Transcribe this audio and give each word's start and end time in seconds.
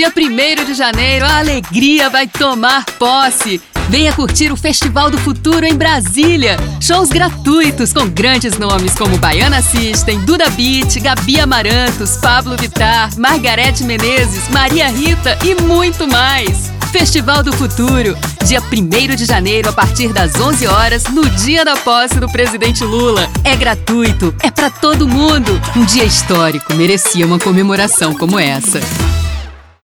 Dia 0.00 0.10
1 0.16 0.64
de 0.64 0.72
janeiro, 0.72 1.26
a 1.26 1.40
alegria 1.40 2.08
vai 2.08 2.26
tomar 2.26 2.86
posse. 2.98 3.60
Venha 3.90 4.14
curtir 4.14 4.50
o 4.50 4.56
Festival 4.56 5.10
do 5.10 5.18
Futuro 5.18 5.66
em 5.66 5.74
Brasília. 5.74 6.56
Shows 6.80 7.10
gratuitos 7.10 7.92
com 7.92 8.08
grandes 8.08 8.56
nomes 8.56 8.94
como 8.94 9.18
Baiana 9.18 9.60
System, 9.60 10.18
Duda 10.20 10.48
Beat, 10.48 10.98
Gabi 11.00 11.38
Amarantos, 11.38 12.16
Pablo 12.16 12.56
Vitar, 12.56 13.10
Margarete 13.18 13.84
Menezes, 13.84 14.48
Maria 14.48 14.88
Rita 14.88 15.38
e 15.44 15.54
muito 15.54 16.08
mais. 16.08 16.72
Festival 16.90 17.42
do 17.42 17.52
Futuro, 17.52 18.16
dia 18.46 18.62
1 18.62 19.14
de 19.16 19.26
janeiro 19.26 19.68
a 19.68 19.72
partir 19.74 20.14
das 20.14 20.34
11 20.40 20.66
horas, 20.66 21.04
no 21.08 21.28
dia 21.28 21.62
da 21.62 21.76
posse 21.76 22.18
do 22.18 22.26
presidente 22.32 22.82
Lula. 22.82 23.28
É 23.44 23.54
gratuito, 23.54 24.34
é 24.42 24.50
para 24.50 24.70
todo 24.70 25.06
mundo. 25.06 25.60
Um 25.76 25.84
dia 25.84 26.04
histórico, 26.04 26.72
merecia 26.74 27.26
uma 27.26 27.38
comemoração 27.38 28.14
como 28.14 28.38
essa. 28.38 28.80